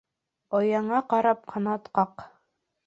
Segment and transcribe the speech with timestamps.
[0.59, 2.29] Ояңа ҡарап ҡанат ҡаҡ.